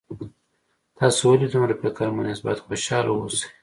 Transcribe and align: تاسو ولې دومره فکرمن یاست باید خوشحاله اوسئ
تاسو 0.97 1.21
ولې 1.27 1.47
دومره 1.49 1.73
فکرمن 1.81 2.25
یاست 2.29 2.43
باید 2.45 2.63
خوشحاله 2.65 3.09
اوسئ 3.13 3.41